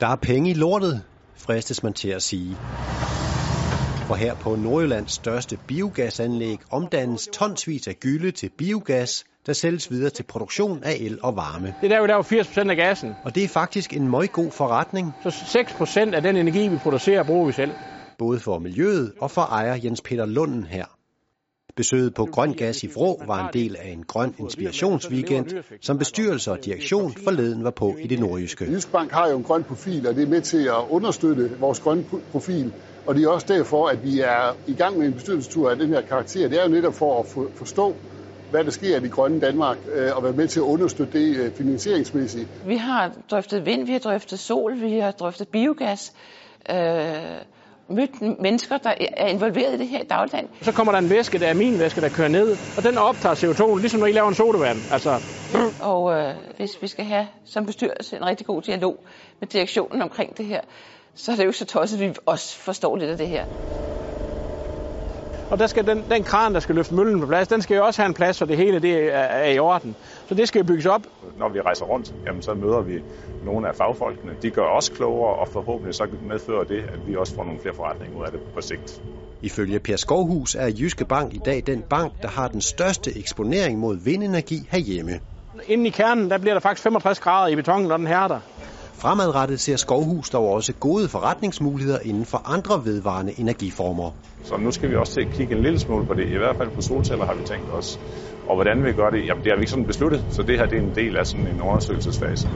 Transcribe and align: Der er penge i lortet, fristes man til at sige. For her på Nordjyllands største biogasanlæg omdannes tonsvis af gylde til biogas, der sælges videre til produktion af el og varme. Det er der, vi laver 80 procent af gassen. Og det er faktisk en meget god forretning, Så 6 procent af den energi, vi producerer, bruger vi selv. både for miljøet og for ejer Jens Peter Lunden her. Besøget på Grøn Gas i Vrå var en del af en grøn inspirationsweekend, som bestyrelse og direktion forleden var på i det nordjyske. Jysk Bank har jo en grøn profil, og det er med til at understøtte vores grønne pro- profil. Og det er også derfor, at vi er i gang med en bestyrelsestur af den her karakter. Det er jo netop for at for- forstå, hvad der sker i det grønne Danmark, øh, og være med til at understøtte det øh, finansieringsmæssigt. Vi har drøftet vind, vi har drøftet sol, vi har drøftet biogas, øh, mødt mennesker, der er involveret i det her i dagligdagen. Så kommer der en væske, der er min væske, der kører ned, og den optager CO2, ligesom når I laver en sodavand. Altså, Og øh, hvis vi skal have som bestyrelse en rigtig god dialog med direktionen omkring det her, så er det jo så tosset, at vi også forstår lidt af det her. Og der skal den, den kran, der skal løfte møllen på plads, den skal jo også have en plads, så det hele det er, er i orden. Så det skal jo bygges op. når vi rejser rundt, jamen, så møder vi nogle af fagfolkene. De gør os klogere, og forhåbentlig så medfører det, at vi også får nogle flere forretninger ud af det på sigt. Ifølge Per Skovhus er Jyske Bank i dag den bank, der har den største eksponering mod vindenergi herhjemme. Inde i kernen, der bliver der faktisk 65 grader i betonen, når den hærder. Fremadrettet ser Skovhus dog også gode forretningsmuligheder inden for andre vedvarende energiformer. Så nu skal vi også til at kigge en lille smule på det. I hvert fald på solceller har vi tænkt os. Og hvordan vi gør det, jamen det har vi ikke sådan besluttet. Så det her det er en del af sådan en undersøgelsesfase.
Der 0.00 0.06
er 0.06 0.16
penge 0.16 0.50
i 0.50 0.54
lortet, 0.54 1.02
fristes 1.36 1.82
man 1.82 1.92
til 1.92 2.08
at 2.08 2.22
sige. 2.22 2.56
For 4.06 4.14
her 4.14 4.34
på 4.34 4.56
Nordjyllands 4.56 5.12
største 5.12 5.58
biogasanlæg 5.68 6.58
omdannes 6.70 7.28
tonsvis 7.32 7.88
af 7.88 7.94
gylde 8.00 8.30
til 8.30 8.50
biogas, 8.58 9.24
der 9.46 9.52
sælges 9.52 9.90
videre 9.90 10.10
til 10.10 10.22
produktion 10.22 10.84
af 10.84 10.96
el 11.00 11.18
og 11.22 11.36
varme. 11.36 11.66
Det 11.80 11.92
er 11.92 11.96
der, 11.96 12.02
vi 12.02 12.08
laver 12.08 12.22
80 12.22 12.46
procent 12.46 12.70
af 12.70 12.76
gassen. 12.76 13.14
Og 13.24 13.34
det 13.34 13.44
er 13.44 13.48
faktisk 13.48 13.92
en 13.96 14.08
meget 14.08 14.32
god 14.32 14.50
forretning, 14.50 15.12
Så 15.22 15.30
6 15.30 15.72
procent 15.72 16.14
af 16.14 16.22
den 16.22 16.36
energi, 16.36 16.68
vi 16.68 16.76
producerer, 16.76 17.22
bruger 17.22 17.46
vi 17.46 17.52
selv. 17.52 17.72
både 18.18 18.40
for 18.40 18.58
miljøet 18.58 19.12
og 19.20 19.30
for 19.30 19.42
ejer 19.42 19.78
Jens 19.84 20.00
Peter 20.00 20.26
Lunden 20.26 20.64
her. 20.64 20.99
Besøget 21.76 22.14
på 22.14 22.24
Grøn 22.24 22.52
Gas 22.52 22.84
i 22.84 22.86
Vrå 22.94 23.22
var 23.26 23.46
en 23.48 23.52
del 23.52 23.76
af 23.76 23.88
en 23.88 24.02
grøn 24.04 24.34
inspirationsweekend, 24.38 25.46
som 25.80 25.98
bestyrelse 25.98 26.52
og 26.52 26.64
direktion 26.64 27.12
forleden 27.24 27.64
var 27.64 27.70
på 27.70 27.96
i 28.00 28.06
det 28.06 28.20
nordjyske. 28.20 28.64
Jysk 28.64 28.92
Bank 28.92 29.12
har 29.12 29.28
jo 29.30 29.36
en 29.36 29.42
grøn 29.44 29.64
profil, 29.64 30.06
og 30.06 30.14
det 30.16 30.22
er 30.22 30.26
med 30.28 30.40
til 30.40 30.64
at 30.64 30.84
understøtte 30.88 31.50
vores 31.58 31.80
grønne 31.80 32.04
pro- 32.12 32.30
profil. 32.30 32.72
Og 33.06 33.14
det 33.14 33.24
er 33.24 33.28
også 33.28 33.46
derfor, 33.48 33.86
at 33.88 34.04
vi 34.04 34.20
er 34.20 34.56
i 34.66 34.74
gang 34.74 34.98
med 34.98 35.06
en 35.06 35.14
bestyrelsestur 35.14 35.70
af 35.70 35.76
den 35.76 35.88
her 35.88 36.00
karakter. 36.00 36.48
Det 36.48 36.58
er 36.58 36.62
jo 36.62 36.68
netop 36.68 36.94
for 36.94 37.20
at 37.20 37.26
for- 37.34 37.50
forstå, 37.58 37.96
hvad 38.50 38.64
der 38.64 38.70
sker 38.70 38.96
i 38.96 39.00
det 39.00 39.10
grønne 39.10 39.40
Danmark, 39.40 39.78
øh, 39.94 40.16
og 40.16 40.22
være 40.22 40.32
med 40.32 40.48
til 40.48 40.60
at 40.60 40.64
understøtte 40.64 41.18
det 41.18 41.36
øh, 41.36 41.52
finansieringsmæssigt. 41.58 42.50
Vi 42.66 42.76
har 42.76 43.12
drøftet 43.30 43.66
vind, 43.66 43.86
vi 43.86 43.92
har 43.92 43.98
drøftet 43.98 44.38
sol, 44.38 44.80
vi 44.80 44.98
har 44.98 45.10
drøftet 45.10 45.48
biogas, 45.48 46.12
øh, 46.70 46.76
mødt 47.90 48.40
mennesker, 48.40 48.78
der 48.78 48.94
er 49.16 49.26
involveret 49.26 49.74
i 49.74 49.78
det 49.78 49.88
her 49.88 50.00
i 50.00 50.04
dagligdagen. 50.04 50.48
Så 50.62 50.72
kommer 50.72 50.92
der 50.92 50.98
en 50.98 51.10
væske, 51.10 51.38
der 51.38 51.48
er 51.48 51.54
min 51.54 51.78
væske, 51.78 52.00
der 52.00 52.08
kører 52.08 52.28
ned, 52.28 52.58
og 52.76 52.84
den 52.84 52.98
optager 52.98 53.34
CO2, 53.34 53.76
ligesom 53.76 54.00
når 54.00 54.06
I 54.06 54.12
laver 54.12 54.28
en 54.28 54.34
sodavand. 54.34 54.82
Altså, 54.90 55.20
Og 55.78 56.12
øh, 56.18 56.34
hvis 56.56 56.82
vi 56.82 56.86
skal 56.86 57.04
have 57.04 57.26
som 57.44 57.66
bestyrelse 57.66 58.16
en 58.16 58.26
rigtig 58.26 58.46
god 58.46 58.62
dialog 58.62 59.04
med 59.40 59.48
direktionen 59.48 60.02
omkring 60.02 60.38
det 60.38 60.46
her, 60.46 60.60
så 61.14 61.32
er 61.32 61.36
det 61.36 61.46
jo 61.46 61.52
så 61.52 61.64
tosset, 61.64 62.02
at 62.02 62.08
vi 62.08 62.14
også 62.26 62.56
forstår 62.58 62.96
lidt 62.96 63.10
af 63.10 63.18
det 63.18 63.28
her. 63.28 63.44
Og 65.50 65.58
der 65.58 65.66
skal 65.66 65.86
den, 65.86 66.04
den 66.10 66.24
kran, 66.24 66.54
der 66.54 66.60
skal 66.60 66.74
løfte 66.74 66.94
møllen 66.94 67.20
på 67.20 67.26
plads, 67.26 67.48
den 67.48 67.62
skal 67.62 67.76
jo 67.76 67.86
også 67.86 68.02
have 68.02 68.06
en 68.06 68.14
plads, 68.14 68.36
så 68.36 68.44
det 68.44 68.56
hele 68.56 68.78
det 68.78 69.14
er, 69.14 69.18
er 69.18 69.50
i 69.50 69.58
orden. 69.58 69.96
Så 70.28 70.34
det 70.34 70.48
skal 70.48 70.58
jo 70.58 70.64
bygges 70.64 70.86
op. 70.86 71.02
når 71.38 71.48
vi 71.48 71.60
rejser 71.60 71.84
rundt, 71.84 72.14
jamen, 72.26 72.42
så 72.42 72.54
møder 72.54 72.80
vi 72.80 73.02
nogle 73.42 73.68
af 73.68 73.74
fagfolkene. 73.74 74.36
De 74.42 74.50
gør 74.50 74.66
os 74.66 74.88
klogere, 74.88 75.34
og 75.34 75.48
forhåbentlig 75.48 75.94
så 75.94 76.08
medfører 76.22 76.64
det, 76.64 76.84
at 76.92 77.06
vi 77.06 77.16
også 77.16 77.34
får 77.34 77.44
nogle 77.44 77.60
flere 77.60 77.74
forretninger 77.74 78.18
ud 78.18 78.24
af 78.24 78.32
det 78.32 78.40
på 78.54 78.60
sigt. 78.60 79.00
Ifølge 79.42 79.80
Per 79.80 79.96
Skovhus 79.96 80.54
er 80.54 80.68
Jyske 80.78 81.04
Bank 81.04 81.34
i 81.34 81.40
dag 81.44 81.62
den 81.66 81.82
bank, 81.82 82.12
der 82.22 82.28
har 82.28 82.48
den 82.48 82.60
største 82.60 83.18
eksponering 83.18 83.78
mod 83.78 83.96
vindenergi 84.04 84.68
herhjemme. 84.70 85.20
Inde 85.66 85.86
i 85.86 85.90
kernen, 85.90 86.30
der 86.30 86.38
bliver 86.38 86.54
der 86.54 86.60
faktisk 86.60 86.82
65 86.82 87.20
grader 87.20 87.48
i 87.48 87.56
betonen, 87.56 87.88
når 87.88 87.96
den 87.96 88.06
hærder. 88.06 88.40
Fremadrettet 89.00 89.60
ser 89.60 89.76
Skovhus 89.76 90.30
dog 90.30 90.48
også 90.48 90.72
gode 90.72 91.08
forretningsmuligheder 91.08 91.98
inden 92.04 92.26
for 92.26 92.42
andre 92.44 92.84
vedvarende 92.84 93.40
energiformer. 93.40 94.10
Så 94.42 94.56
nu 94.56 94.70
skal 94.70 94.90
vi 94.90 94.96
også 94.96 95.12
til 95.12 95.20
at 95.20 95.30
kigge 95.30 95.56
en 95.56 95.62
lille 95.62 95.78
smule 95.78 96.06
på 96.06 96.14
det. 96.14 96.28
I 96.28 96.36
hvert 96.36 96.56
fald 96.56 96.70
på 96.70 96.80
solceller 96.80 97.26
har 97.26 97.34
vi 97.34 97.42
tænkt 97.42 97.70
os. 97.70 98.00
Og 98.46 98.54
hvordan 98.56 98.84
vi 98.84 98.92
gør 98.92 99.10
det, 99.10 99.26
jamen 99.26 99.44
det 99.44 99.52
har 99.52 99.56
vi 99.56 99.62
ikke 99.62 99.70
sådan 99.70 99.86
besluttet. 99.86 100.24
Så 100.30 100.42
det 100.42 100.58
her 100.58 100.66
det 100.66 100.78
er 100.78 100.82
en 100.82 100.94
del 100.94 101.16
af 101.16 101.26
sådan 101.26 101.46
en 101.46 101.60
undersøgelsesfase. 101.60 102.48